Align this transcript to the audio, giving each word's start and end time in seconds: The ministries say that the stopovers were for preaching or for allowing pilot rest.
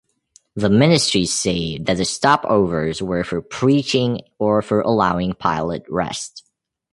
The 0.55 0.67
ministries 0.71 1.31
say 1.31 1.77
that 1.77 1.97
the 1.97 2.05
stopovers 2.05 3.03
were 3.03 3.23
for 3.23 3.39
preaching 3.39 4.21
or 4.39 4.63
for 4.63 4.81
allowing 4.81 5.35
pilot 5.35 5.83
rest. 5.87 6.43